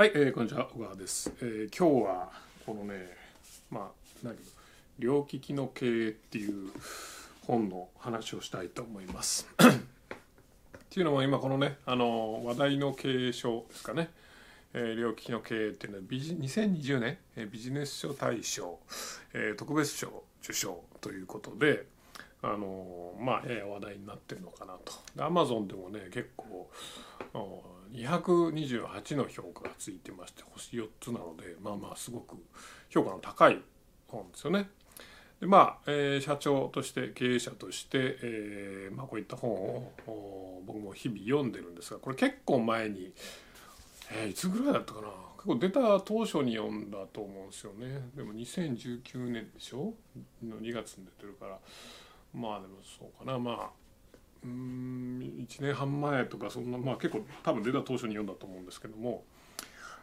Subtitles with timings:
[0.00, 2.32] はい、えー、こんにちは小川です、えー今日は
[2.64, 3.18] このね
[3.70, 3.88] まあ
[4.22, 4.34] 何
[4.98, 6.70] 両利きの経営っていう
[7.46, 9.46] 本の話をしたいと思います。
[9.60, 9.62] っ
[10.88, 14.08] ていうのも今このねあの話題の経営書ですかね、
[14.72, 18.78] えー両利きの経営っていうのはビジ2020年、えービジネス書大賞、
[19.34, 21.84] えー特別賞受賞ということで
[22.40, 24.94] あのまあやや話題になってるのかなと。
[25.14, 26.70] で Amazon でもね結構
[27.92, 32.36] 228の評価がついてまして星4つなのでまあまあすごく
[32.88, 33.60] 評価の高い
[34.08, 34.70] 本ですよね。
[35.40, 43.12] でまあ、えー社長として経営者として、えーまあ、こういった本を僕も日々読んでるんですがこれ結構前に、
[44.12, 45.08] えーいつぐらいだったかな？
[45.36, 48.10] 結構出た当初に読んだと思うんですよね。
[48.14, 49.94] でも2019年でしょ？
[50.44, 51.58] の2月に出てるから。
[52.34, 53.38] まあでもそうかな。
[53.38, 53.70] まあ
[54.44, 59.24] うん1年半前とかそんなまあ結構多分出た当初に読んだと思うんですけども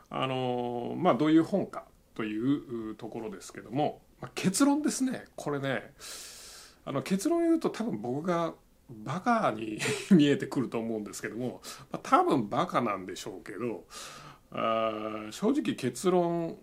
[0.09, 5.25] あのまあどういう本かというところですけども、まあ、結論ですね。
[5.35, 5.91] これね
[6.85, 8.53] あの結論言うと多分僕が
[8.89, 9.79] バカに
[10.11, 13.85] 見えてくると思うんですけども、まあ、多分バカなんでしょうけど
[14.51, 16.57] あ正直結論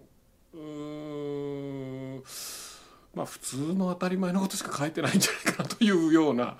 [3.14, 6.56] まあ普通の当たり前のことしか書いてないんじゃないかなというような、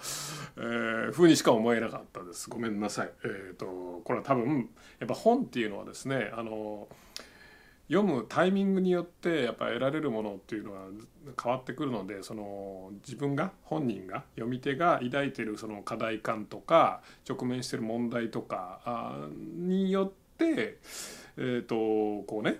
[1.09, 3.11] ー、ふうにしか思えなかったですごめんなさい。
[3.25, 3.67] えー、と
[4.05, 6.89] これは多分やっぱ本っていうのはですねあの
[7.89, 10.87] 読むタイミングによってやっぱ得られるものっていうのは
[11.43, 20.79] 変わってくるのでその自分が本人が読み手が抱いてるその課題感とか直面してる問題とかによって
[21.37, 22.59] えー、とこうね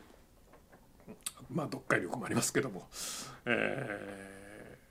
[1.51, 2.89] まあ読解力もありますけども、
[3.47, 4.35] えー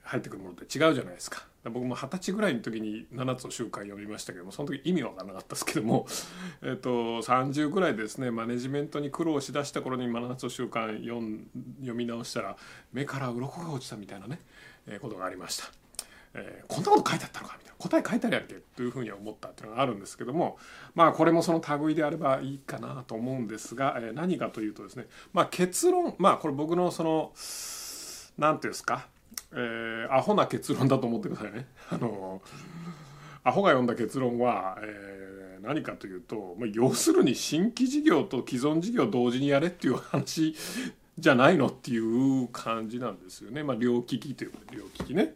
[0.04, 6.05] 入ってくるものって違うじゃないですか僕も二十歳ぐらいの時に7つの習慣読みましたけどもその時意味わからなかったですけども、
[6.61, 11.47] えー、と30ぐらいですねマネジメントに苦労しだした頃に7つの習慣読
[11.80, 12.58] 読み直したら
[12.92, 14.42] 目から鱗が落ちたみたいなね、
[14.88, 15.66] えーことがありました。
[16.33, 20.58] えーこんなこと書いてあったのかみたいな答え書いてあるやんけというふうに思ったっていうのがあるんですけども
[20.95, 27.32] まあこれもその類であればいいかなと思うんですが、えー何かというとですねまあ結論まあこれ僕のその
[28.38, 29.08] 何ていうんですか、
[29.53, 31.67] えーアホな結論だと思ってくださいね。
[31.89, 32.41] あの
[33.43, 35.23] アホが読んだ結論は、えー
[35.64, 40.53] 何かというと、まあ、要するに新規事業と既存事業を同時にやれっていう話
[41.17, 43.64] じゃないのっていう感じなんですよね。
[43.64, 45.36] まあ、両利きということで両利きね。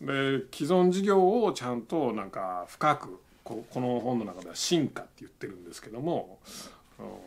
[0.00, 6.38] で既存事業をちゃんとなんか深くここの本の中では進化って言ってるんですけども
[6.98, 7.20] あの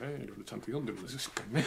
[0.00, 0.24] ね。
[0.24, 1.64] いろいろちゃんと読んでるんですよしっかりね。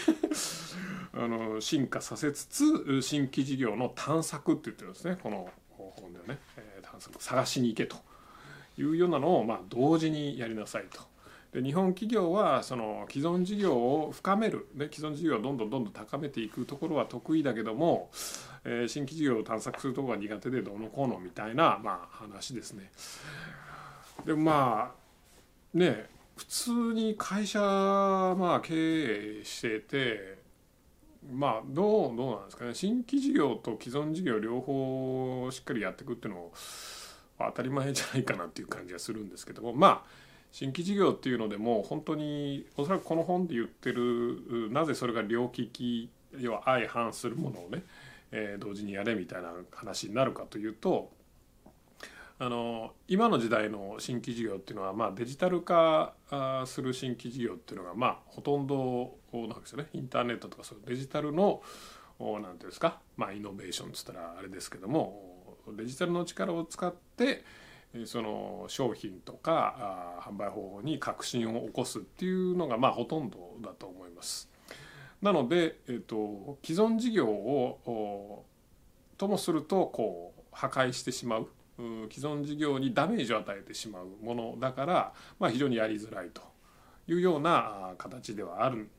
[1.13, 5.17] あの進化させつつ新規事業の探索って言ってるんですね。
[5.21, 5.49] この
[5.95, 7.95] 本ではね、えー探索探しに行けと
[8.77, 11.01] いうようなのをまあ同時にやりなさいと。
[11.53, 18.09] で日本企業はその既存事業を深める、ね、既存事業をどんどんどんどん高めていくところは得意だけども、
[18.63, 22.91] えー新規事業を探索するところが苦手でどうのこうのみたいな、まあ、話ですね。
[24.25, 30.44] でまあね普通に会社、まあ、経営してて
[31.31, 32.73] まあどうどうなんですかね。
[32.73, 36.53] 新規事業と既存事業両方しっかりやっていくっていうのを
[37.39, 39.73] 当たり前じゃないかなっていう感じがするんですけども。
[39.73, 47.83] まあ新規事業っていうのでも本当におそらくこの本で言ってるなぜそれが両利き要は相反するものをね、
[48.31, 51.09] えー同時にやれみたいな話になるかというと
[52.43, 56.13] あの今の時代の新規事業っていうのは、まあ、デジタル化
[56.65, 59.87] する新規事業っていうのが、まあ、ほとんどなんですよね。
[59.93, 61.61] インターネットとかそういうデジタルの
[62.19, 67.45] おなんていうんですか、まあ、イノベーションっつったらあれですけどもデジタルの力を使って
[68.05, 74.49] その商品とか販売方法に革新を起こすっていうのがまあほとんどだと思います。
[75.21, 78.43] なので、えー、と既存事業を
[79.17, 81.47] ともするとこう破壊してしまう。
[81.78, 86.41] 既存事業にダメージを与えてしまうものだから、まあ、非常にやりづらいと
[87.07, 88.90] いうような形ではある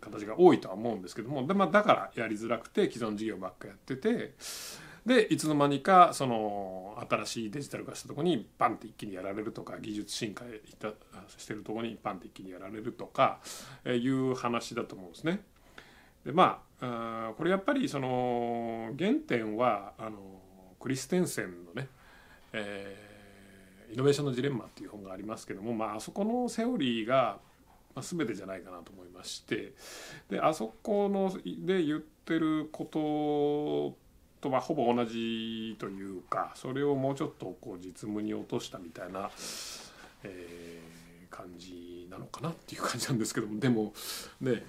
[0.00, 4.34] 形が多いとは思うんですけどもで、まあ、だからやりづらくて既存事業ばっかやってて
[5.06, 10.44] でいつの間にかその新しいデジタル化したとこにバンって一気にやられるとか技術進化
[11.36, 13.40] してるとこにバンって一気にやられるとか
[13.86, 15.40] いう話だと思うんですね。
[16.24, 20.18] でまあこれやっぱりその原点はあの
[20.80, 21.88] クリステンセンのね、
[22.54, 23.14] えー
[23.92, 27.38] イノベーションのジレンマ」っていう本がありますけども、まああそこのセオリーが、
[28.00, 29.72] 全てじゃないかなと思いまして
[30.28, 31.32] であそこの
[31.64, 39.30] で言ってることとまあほぼ同じというかそれをもうちょっとこう実務に落としたみたいな、
[40.24, 40.94] えー
[41.34, 43.92] 感じなのかなっていう感じなんですけどもでも
[44.40, 44.62] ね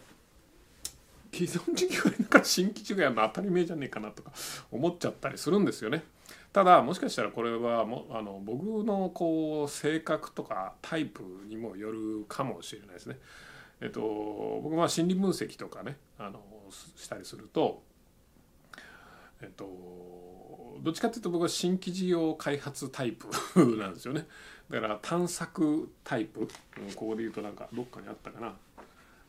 [1.32, 4.32] 既存事業やりながら新規事業やるの当たり前じゃねえかなとか
[4.72, 6.04] 思っちゃったりするんですよね。
[6.56, 13.20] ただもしかしたらこれはもあの僕のこう性格とかタイプにもよるかもしれないですね。
[13.82, 16.40] えっと、僕は心理分析とかねあの
[16.72, 17.84] したりすると、
[19.42, 19.66] えっと、
[20.82, 23.28] どっちかっていうと僕は新規事業開発タイプ
[23.76, 24.26] なんですよね。
[24.70, 26.48] だから探索タイプ
[26.96, 28.56] ここで言うとなんかどっかにあったかな、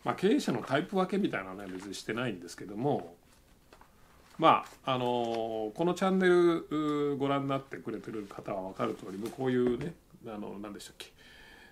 [0.05, 3.17] まあ、経営者のタイプ分けみたいなのはね別にしてないんですけども
[4.39, 9.95] まああのこのチャンネルご覧になってくれてる方は分かる通り僕こういうね
[10.27, 11.13] あの何でしたっけ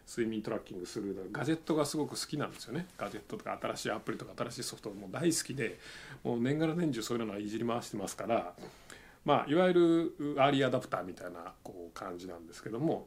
[0.06, 2.86] 睡眠トラッキングするガジェットがすごく好きなんですよね。
[2.98, 5.78] ガジェットとか新しいアプリとか新しいソフトも大好きで
[6.22, 8.52] もう年がら年中そういうのはいじり回してますから
[9.24, 13.06] まあいわゆるアーリーアダプターみたいなこう感じなんですけども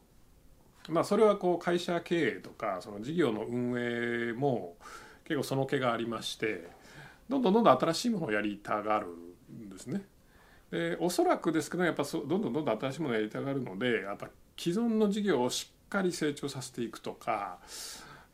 [0.88, 4.76] まあそれはこう会社経営とかその事業の運営も
[5.24, 6.68] 結構その気がありまして
[7.28, 9.06] どんどんどんどん新しいものをやりたがる
[9.52, 10.04] んですね。
[10.70, 17.58] でおそらくですけどやっぱそどんどんどんどん新しいものをやりたがるのでやっぱ既存の事業をしっかり成長させていくとか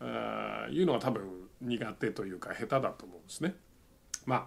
[0.00, 1.22] あいうのは多分
[1.61, 3.55] 苦手というか下手だと思うんですね。
[4.26, 4.46] まあ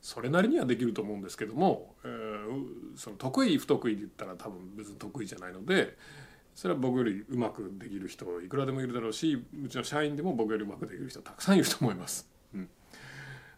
[0.00, 1.94] それなりにはできると思うんですけども、
[2.94, 5.96] その得意不得意で言ったら多分別に得意じゃないので
[6.54, 12.28] それは僕よりうまくできる人いくらでもいるだろうしうちの社員でも僕よりうまくできる人たくさんいると思います。
[12.54, 12.68] うん、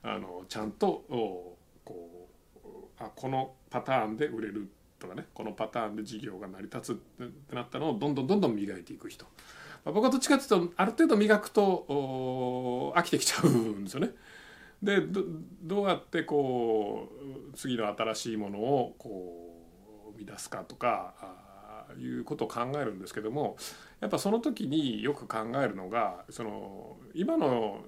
[0.04, 2.15] あのちゃんとこう
[2.98, 9.25] あこのパターンで売れるとかねこのパターンで事業が成り立つってなったのをどんどんどんどん磨いていく人、
[9.84, 14.10] まあ、僕はどっちかっていうとある程度磨くと飽きてきちゃうんですよね。
[14.82, 15.00] で
[15.62, 17.10] どうやってこ
[17.50, 19.56] う次の新しいものをこ
[20.08, 21.14] う生み出すかとか
[21.99, 23.56] いうことを考えるんですけども
[24.00, 27.81] やっぱその時によく考えるのがその今の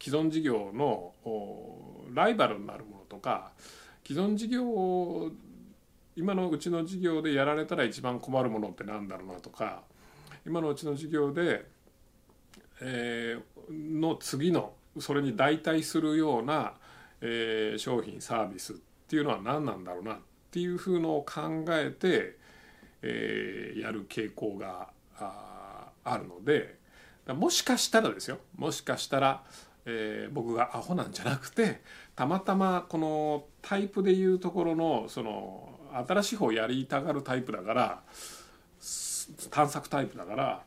[0.00, 1.12] 既存事業の
[2.12, 3.52] ライバルになるものとか
[4.06, 5.30] 既存事業を
[6.16, 9.82] 今のうちの事業でやられたら一番困るものってなんだろうなとか
[10.46, 11.64] 今のうちの事業で、
[12.80, 16.74] えー、の次のそれに代替するような、
[17.20, 18.76] えー、商品サービスっ
[19.08, 20.18] ていうのは何なんだろうなっ
[20.50, 22.36] ていうふうのを考えて、
[23.02, 26.76] えー、やる傾向がああるので
[27.32, 28.38] もしかしたらですよ。
[28.54, 29.42] もしかしたら、
[29.86, 31.80] えー、僕がアホなんじゃなくて
[32.16, 38.02] たまたまこのタイプでいうところのその新しい方をやりたがるタイプだから
[39.50, 40.62] 探索タイプだから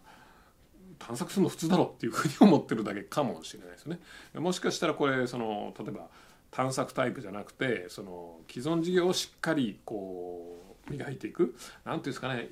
[0.99, 3.99] 探索するの普通だろっていうふうに思ってるだけかもしれないですね。
[4.33, 6.07] もしかしたらこれその例えば
[6.49, 11.55] 探索タイプじゃなくてその既存事業をしっかりこう磨いていく
[11.85, 12.49] 何ていうんですかね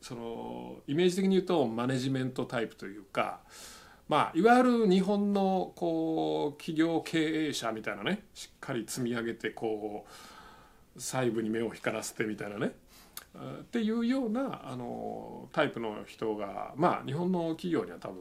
[0.00, 3.40] そのイメージ的に言うとマネジメントタイプというか。
[4.08, 10.06] まあ、いわゆる日本のこう企業経営者みたいなねしっかり積み上げてこ
[10.96, 12.72] う細部に目を光らせてみたいなね
[13.60, 18.16] っていうようなあのタイプの人がまあ日本の企業には多分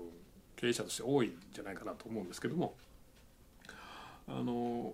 [0.57, 2.75] 経営者として多いんじゃないかなと思うんですけども
[4.27, 4.93] あの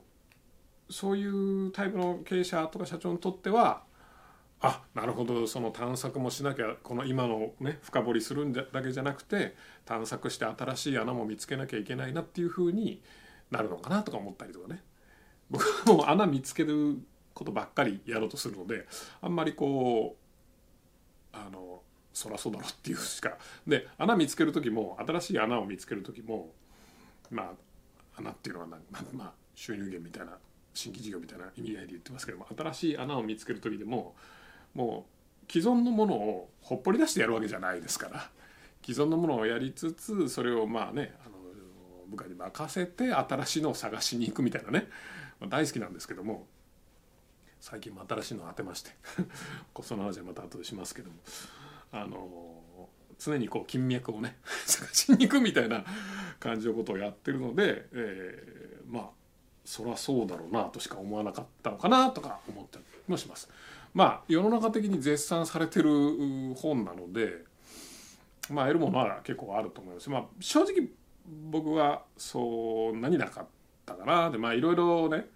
[0.90, 3.82] そういうタイプの経営者とか社長にとっては
[4.66, 5.46] あなるほど。
[5.46, 13.02] その探索もしなきゃこの今のね深掘りするんだけじゃなくて探索して新しい穴も見つけなきゃいけないなっていうふうに
[13.52, 14.82] なるのかなとか思ったりとかね。
[15.52, 16.98] 僕はもう穴見つける
[17.34, 18.88] ことばっかりやろうとするので
[19.22, 20.16] あんまりこ
[21.34, 21.82] うあの
[22.14, 23.38] そらそうだろっていうしか。
[23.68, 26.54] で穴見つける時も新しい穴を見つける時も
[27.30, 27.52] まあ
[28.16, 28.78] 穴っていうのはま
[29.26, 30.38] あ収入源みたいな
[30.74, 34.16] 新規事業みたいな意味合いで言ってますけども新しい穴を見つける時でも
[34.74, 35.06] も
[35.48, 38.30] う既存のものをほっぽり出してやるわけじゃないですから。
[38.86, 41.36] 既存のものをやりつつそれをまあねあの
[42.10, 44.88] 部下に任せて新しいのを探しに行くみたいなね。
[45.40, 46.48] ま大好きなんですけども。
[47.60, 48.92] 最近も新しいのを当てまして。
[49.82, 51.16] その話はまた後でしますけども。
[51.94, 52.90] あの
[53.20, 55.86] 常にこう金脈をね 探しに行くみたいな
[56.40, 59.10] 感じのことをやってるので、えー、まあ
[59.64, 63.50] そりゃそうだろうなとしか思わなかったのかなとか思ったりもします。
[63.94, 65.90] まあ世の中的に絶賛されてる
[66.56, 67.44] 本なので
[68.50, 70.10] まあ得るものは結構あると思います。
[70.10, 70.90] まあ正直
[71.50, 73.46] 僕はそんなになかっ
[73.86, 74.30] たかな。
[74.30, 75.28] でまあいろいろね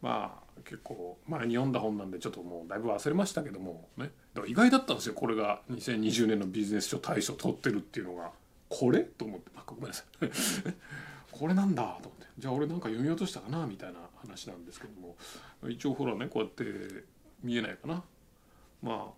[0.00, 4.10] まあ結構前に読んだ本なんでちょっともうだいぶ忘れましたけどもね。
[4.46, 5.60] 意外だったんですよこれが。
[5.70, 8.30] 2020年のビジネス書大賞取ってるっていうのが。
[8.68, 9.00] これ？
[9.00, 9.50] と思って。
[9.66, 10.28] ごめんなさい。
[11.32, 12.26] これなんだと思って。
[12.38, 15.16] じゃあ俺なんか読み落としたかなみたいな話なんですけども。
[15.68, 16.64] 一応ほらねこうやって
[17.42, 18.02] 見えないかな。
[18.82, 19.12] ま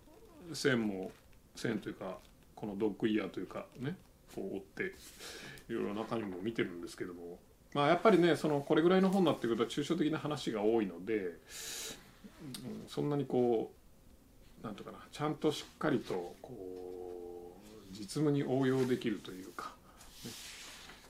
[0.51, 1.11] あ線も
[1.55, 2.17] 線というか
[2.55, 3.95] このドッグイヤーというかね
[4.35, 4.83] こう折って
[5.69, 7.39] いろいろ中身も見てるんですけども。
[7.73, 11.37] まあやっぱりねそのこれぐらいの本になってくると抽象的な話が多いので、うん、
[12.87, 13.71] そんなにこ
[14.61, 16.51] うなんとかなちゃんとしっかりとこ
[17.91, 19.73] う実務に応用できるというか、
[20.23, 20.31] ね。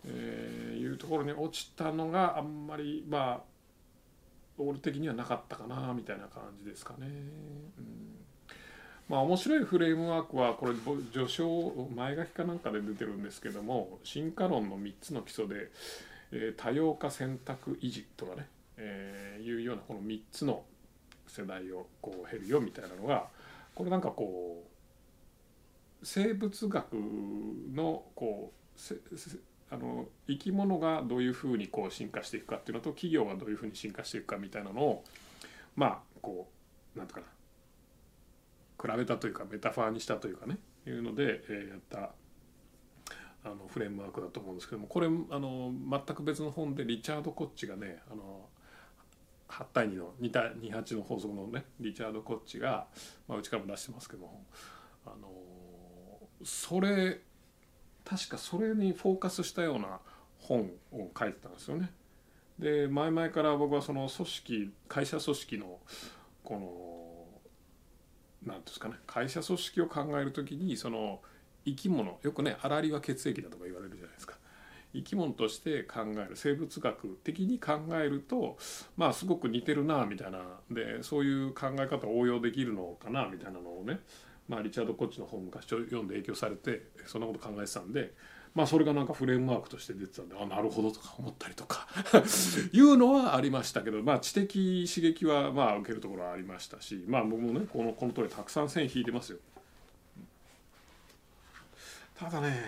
[0.06, 3.53] えー、いうところに落ちたのがあんまりまあ
[4.58, 7.08] 俺的にはなかったかなみたいな感じですかね。
[7.08, 8.14] うん
[9.10, 10.74] まあ面白いフレームワークはこれ
[11.12, 15.72] 序章前書きかなんかで出てるんですけども進化論の3つの基礎で、
[16.32, 20.64] えー、多様化選択維持とかね、えー、いうようなこの3つの
[21.28, 23.28] 世代をこう経るよみたいなのが
[23.76, 24.64] これなんかこ
[26.02, 28.80] う生物学のこう
[29.74, 35.04] あの生き物がどういうふうにこう進化していくかっていうのと企業がどういうふうに進化していくかみたいなのを
[35.76, 36.48] まあこ
[36.96, 37.28] うなんとかな。
[38.82, 40.58] 比べたというかメタファーにしたというかね。
[40.86, 42.12] いうので、えー、やった
[43.46, 44.88] あのフレームワークだと思うんですけども。
[44.88, 48.48] これあの全く別の本でリチャード・コッチがねあの
[49.48, 52.88] 8対2の 2, 対28の法則のねリチャード・コッチが、
[53.28, 54.46] まあ、うちからも出してますけども。
[55.06, 55.30] あの
[56.44, 57.20] それ
[58.06, 60.00] 確かそれにフォーカスしたような
[60.40, 61.92] 本を書いてたんですよね。
[62.60, 65.80] で前々から僕はその組織会社組織の
[66.44, 66.60] こ
[68.46, 71.22] の何ですかね会社組織を考える時にその
[71.66, 74.36] 生き物よくねあらりは血液だとか言われるじゃないですか
[74.94, 78.58] 生き物として考える生物学的に考えると
[78.96, 84.00] まあすごく似てるなみたいなでそういう考え方を応用できるのかなみたいなのをね
[84.48, 88.14] まあリチャード・コッチの本昔読んで影響されてそんなこと考えてたんで
[88.54, 91.88] まあそれがなんかフレームワークとして出てたんであなるほどとか思ったりとか
[92.72, 99.40] いうのはありましたけどまあ知的刺激はまあ受けるところはありましたしまあ僕もねこのこの通りたくさん線引いてますよ。
[102.16, 102.64] ただね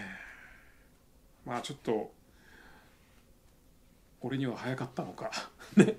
[1.46, 2.12] まあちょっと
[4.22, 5.30] 俺には早かったのか
[5.78, 5.96] ね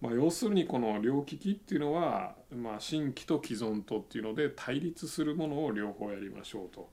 [0.00, 6.88] まあ要するにこの両利きっていうのは、まあ、新規と既存とっていうので対立するものを両方やりましょうと。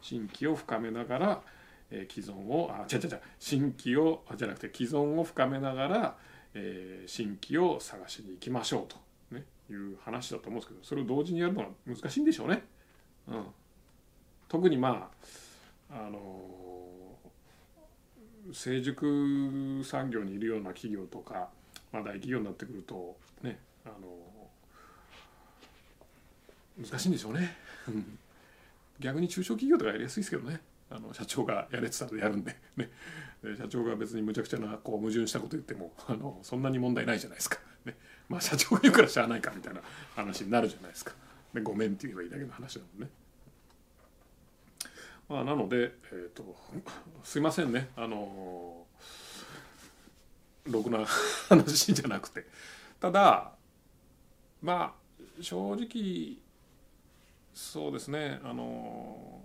[0.00, 1.42] 新規を深めながら、
[1.90, 6.16] えー、既存をあ違う違う違う新規をじゃなくて既存を深めながら、
[6.54, 8.96] えー、新規を探しに行きましょうと、
[9.34, 12.64] ね、いう話だと思うんですけどそれを同時にやるのは難しいんでしょうね。
[13.28, 13.44] うん、
[14.48, 15.10] 特にま
[15.90, 21.48] ああのー、成熟産業にいるような企業とか、
[21.92, 23.96] まあ、大企業になってくるとねあの、
[26.78, 27.56] 難しいんでしょうね。
[29.00, 30.60] 逆に中小企業とかやりやすいですけどね。
[30.90, 32.56] あの社長がやれてたらやるんで。
[32.76, 32.90] ね。
[33.56, 37.96] 社長が別にむちゃくちゃなこう矛盾したこと言ってもあのそんなに問題ないじゃないですか、ね、
[38.28, 39.80] まあ社長が言うからしゃあないかみたいな
[40.16, 41.14] 話になるじゃないですか。
[41.54, 43.10] でごめんって言えばいいだけの話だもんね。
[45.28, 46.56] まあ、なので、えーと、
[47.22, 47.90] すいませんね。
[47.96, 48.86] あの
[50.70, 51.04] ろくな
[51.48, 52.46] 話じゃなくて。
[53.00, 53.52] ただ
[54.62, 56.38] まあ正直
[57.54, 58.40] そうですね。
[58.44, 59.40] あの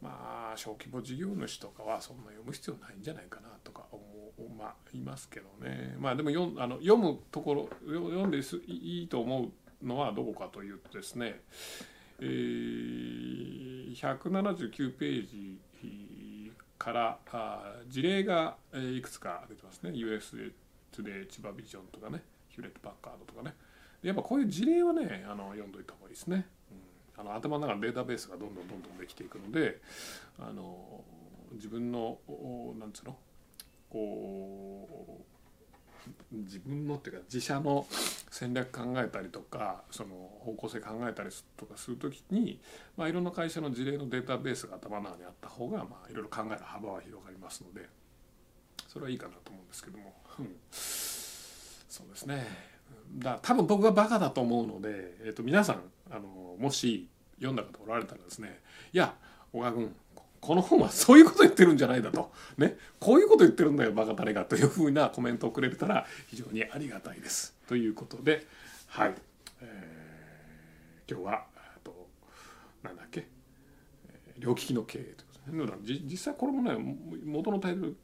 [0.00, 4.00] まあ小規模事業主とかはそんな読む必要ないんじゃないかなとか思
[4.38, 5.96] うまあいますけどね。
[5.98, 9.50] まあでも読あの読むところ読んでいいと思
[9.82, 11.40] うのはどこかというとですね、
[12.20, 15.58] えー、179ページ
[16.78, 19.90] からあ事例がいくつか出てますね。
[19.90, 20.52] USA
[20.92, 22.22] トゥデイ千葉ビジョンとかね。
[22.48, 23.54] ヒューレット・パッカードとかね。
[24.02, 26.46] やっぱこういう事例はねあの読んどいた方がいいですね。
[27.16, 29.80] うん、あの頭の中のデータベースがどんどんどんどんできていくので
[30.38, 31.04] あの
[31.52, 32.18] 自分の
[32.78, 33.16] なんつうの？
[33.90, 35.37] こう
[36.32, 37.86] 自分のっていうか自社の
[38.30, 42.60] 戦略考えたりとかその方向性考えたりとかする時に、
[42.96, 47.88] まあ、いろんな会社の事例のデータベースが頭の中にあった方が、まあ、いろいろ考える幅は広がりますので
[48.86, 52.46] それはいいかなと思うんですけども、うん、そうですね。
[53.16, 58.60] だ多分僕がバカだと思うので、えー、と皆さんあのもし読んだ方おられたらですね
[58.92, 59.14] いや
[59.52, 59.94] 小川君
[60.40, 67.54] この本はそういうこと言ってるんじゃないだと、ね、こういうこと言ってるんだよバカ誰がというふうなコメントをくれたら非常にありがたいです。
[67.66, 68.46] ということで
[68.86, 69.14] はい、
[69.60, 71.44] えー、今日は
[71.84, 72.08] と
[72.82, 73.26] なんだっけ？
[74.38, 76.06] 両利きの経営ということですね。
[76.06, 76.76] 実際これもね
[77.24, 77.96] 元のタイトル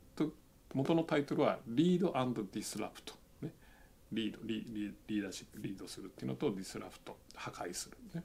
[0.74, 7.96] 元のタイトルは「Lead Disrupt」リードリリリーダーシップリードするっていうのと disrupt 破壊する。
[8.14, 8.22] ね。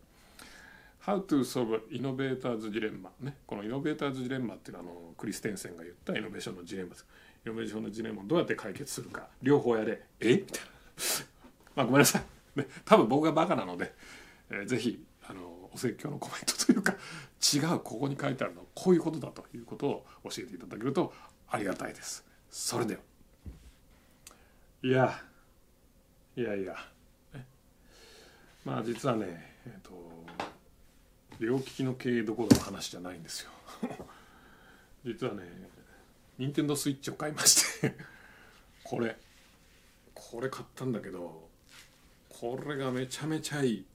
[1.09, 3.37] How to solve innovators dilemma ね。
[3.47, 7.07] このイノベーターズジレンマっていうのはあのクリステンセンが言ったイノベーションのジレンマです。
[7.43, 9.27] イノベーションのジレンマをどうやって解決するか。
[9.41, 10.03] 両方やれ。
[10.19, 10.35] え？
[10.35, 10.69] みたいな。
[11.77, 12.23] まあごめんなさい、
[12.59, 13.91] ね、多分僕がバカなので、
[14.51, 21.11] えー、ぜひあのお説教のコメントというか違うここに書いてあるのはこういうことだということを教えていただけると
[21.49, 22.23] ありがたいです。
[22.51, 23.01] それでは。
[24.83, 25.23] いや。
[26.35, 26.75] いやいや。
[28.63, 30.18] まあ実はねえっ、と
[31.39, 33.51] 両利きの経営どころの話じゃないんですよ。
[35.05, 35.43] 実はね
[36.37, 37.95] 任天堂スイッチを買いまして。
[38.83, 39.17] これ。
[40.13, 41.49] これ買ったんだけど
[42.27, 43.85] これがめちゃめちゃいい。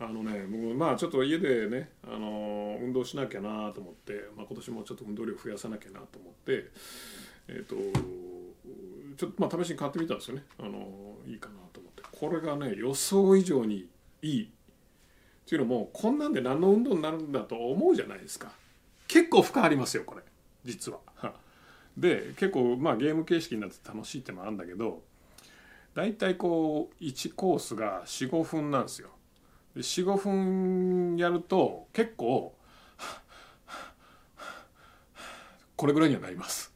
[0.00, 6.70] あのねもうまあちょっと家でね、あの運動しなきゃなと思って、まあ、今年もちょっと運動量増やさなきゃなと思って
[7.48, 7.76] えっ、ー、と
[9.16, 12.02] ちょっとまあ試しに買ってみたんですよね、あのいいかなと思って。
[12.12, 13.88] これがね予想以上に
[14.22, 14.50] いい。
[15.48, 18.52] っていうのもこんなんで何の運動になるんだと思うじゃないですか。
[19.06, 20.20] 結構負荷ありますよこれ。
[20.62, 20.98] 実は。
[21.96, 25.02] で結構まあゲーム形式になって楽しいってのもあるんだけど
[25.94, 29.08] 大体こう1コースが45分なんですよ。
[29.76, 32.54] 45分やると結構
[35.76, 36.74] これぐらいにはなります。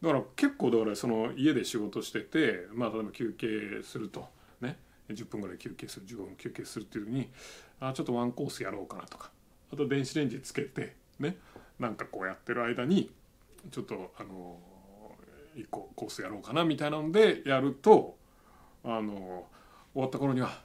[0.00, 4.20] だから結構だからその家で仕事しててまあ例えば休憩すると。
[4.20, 4.26] ね
[5.10, 7.28] 10分ぐらい休憩する15分休憩するっていうふうに
[7.80, 9.30] あちょっとワンコースやろうかなとか。
[9.72, 11.36] あと電子レンジつけてね
[11.80, 13.10] なんかこうやってる間に
[13.70, 14.56] ちょっとあの
[15.56, 18.16] 1個コースやろうかなみたいなのでやると
[18.84, 19.46] あの
[19.92, 20.60] 終わった頃には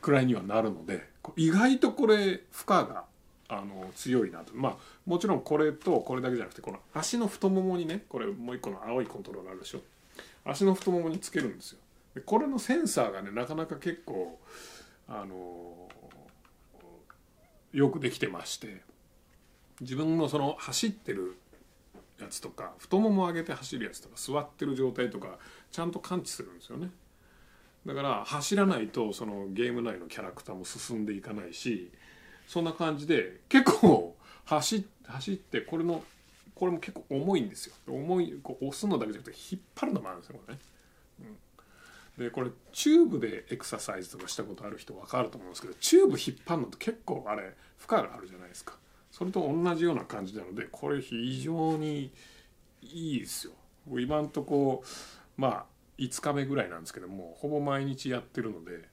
[0.00, 3.04] くらいにはなるので意外とこれ負荷が
[3.48, 4.52] あの強いなと。
[4.54, 9.80] まあもちろんこれとこれだけじゃなくてこの足の太ももにねこれもう一個の青いコントロールあるでしょ。
[10.44, 11.78] 足の太ももにつけるんですよ。
[12.20, 14.38] これのセンサーがねなかなか結構
[15.08, 15.88] あの
[17.72, 18.82] よくできてまして
[19.80, 21.36] 自分のその走ってる
[22.20, 25.38] やつとか太もも上げて走るやつとか座ってる状態とか
[25.70, 26.90] ちゃんと感知するんですよね。
[27.84, 31.92] だから走らないとそのゲーム内のキャラクターも進んでいかないし
[32.48, 36.02] そんな感じで結構走走ってこれの
[36.54, 37.74] これも結構重いんですよ。
[37.86, 40.60] 重いこう押すのだけじゃなくて引っ張るのもあるんですよこれね、
[41.20, 41.36] うん、
[42.18, 48.74] でこれチューブでエクササイズとかしたことある人分かると思うんですけどチューブ引っ張るのって結構あれ負荷があるじゃないですか。
[49.10, 52.12] それと同じような感じなのでこれ非常に
[52.82, 53.52] いいですよ。
[53.98, 54.82] 今んとこ
[55.36, 55.64] まあ
[55.98, 58.88] 5日目ぐらいなんですけどもほぼ毎日やってるので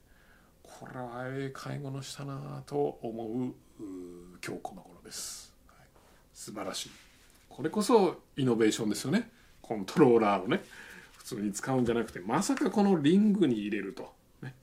[0.62, 3.54] これはええ買い物したなと思う
[4.46, 5.86] 今日この頃です、はい、
[6.32, 6.90] 素晴らしい。
[7.48, 9.30] これこそイノベーションですよね。
[9.62, 10.62] コントローラーをね。
[11.24, 14.12] 普通に使うんじゃなくてまさかこのリングに入れると。
[14.42, 14.54] ね。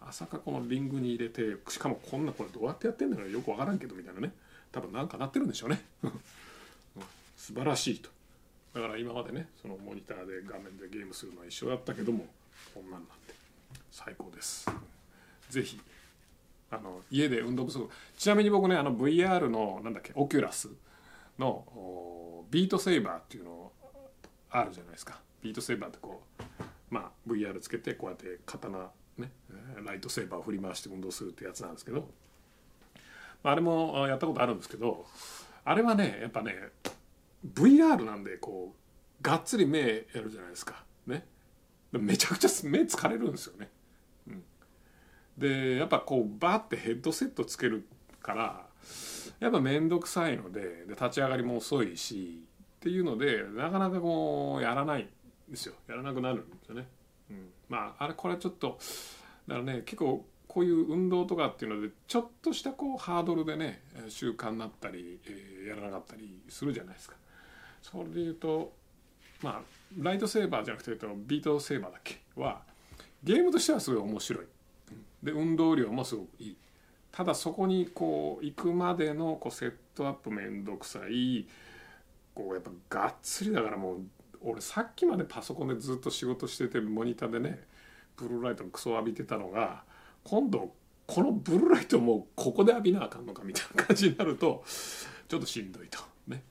[0.00, 4.32] まさかこのリングに入れてしかもこんなこれどうやってやってんだろうよくわからんけどみたいなね。
[4.70, 5.84] 多分なんかなってるんでしょうね。
[7.36, 8.08] 素晴らしいと。
[8.72, 12.24] だから今までねそのモニターで画面でゲームするのは一緒だったけども
[12.72, 13.34] こんなんなって。
[13.90, 14.70] 最高です。
[15.50, 15.80] 是非
[16.70, 17.90] あの家で運動不足。
[18.16, 20.68] ちなみに僕ねあの VR のなんだっけオキュラス
[21.36, 23.72] のビートセーバーっていうの
[24.50, 25.20] あるじゃないですか。
[25.42, 26.42] ビートセーバーってこう
[26.90, 29.30] まあ VR つけてこうやって刀ね
[29.84, 32.08] ライトセーバーを振り回して運動するってやつなんですけど
[33.42, 35.06] あれもやったことあるんですけど
[35.64, 36.54] あれはねやっぱね
[37.54, 40.84] VR なんでこうがっつり目やるじゃないですか。
[41.06, 41.26] ね。
[41.92, 43.70] めちゃくちゃ目疲れるんですよね、
[45.38, 47.86] でやっぱこうバーってヘッドセットつける
[48.20, 48.66] から
[49.40, 52.44] やっぱ面倒くさいのでで立ち上がりも遅いし
[52.76, 55.08] っていうのでなかなかこうやらない。
[55.48, 55.74] ですよ。
[55.86, 56.86] やらなくなるんですよね、
[57.30, 58.78] うん、まああれこれちょっと
[59.46, 67.16] だからね結構こういう運動とかっていうのでちょっとしたこうハードルでね習慣になったり、えー、やらなかったりするじゃないですか。
[67.82, 68.72] それで言うと
[69.42, 69.60] まあ
[69.98, 70.90] ライトセーバーじゃなくて
[71.26, 72.20] ビートセーバーだっけ？
[72.36, 72.62] は
[73.22, 74.44] ゲームとしてはすごい面白い。
[75.22, 76.56] で運動量もすごくいい。
[77.10, 81.46] ただそこにこう行くまでのこうセットアップ面倒くさい
[82.34, 84.00] こうやっぱがっつりだからもう
[84.42, 87.64] 俺さっきまでパソコンでずっと仕事しててモニターでね
[88.16, 89.82] ブルーライトのクソ浴びてたのが
[90.24, 90.72] 今度
[91.06, 94.64] このブルーライトもここで浴びなあかんのかみたいな感じになると
[95.28, 95.98] ちょっとしんどいと。
[96.26, 96.42] ね。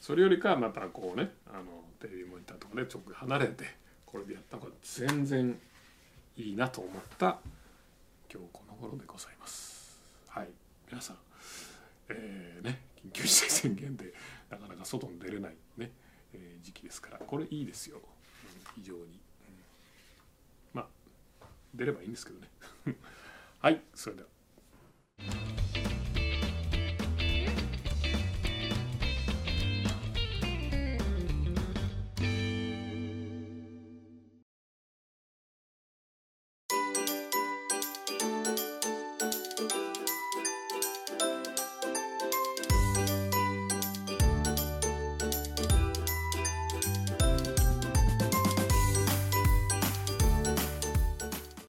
[0.00, 1.64] それよりかはまたこうねあの
[2.00, 3.64] テレビモニターとかねちょっと離れて
[4.06, 5.56] これでやった方が全然
[6.36, 7.38] いいなと思った
[8.32, 10.00] 今日この頃でございます。
[10.28, 10.48] はい。
[10.90, 11.16] 皆さん
[12.08, 14.12] えー、ね緊急事態宣言で
[14.50, 15.92] なかなか外に出れないね、
[16.34, 19.08] えー、時期ですからこれいいですよ、うん、非常に、うん、
[20.74, 20.82] ま
[21.40, 22.48] あ出ればいいんですけどね。
[23.62, 24.28] はいそれでは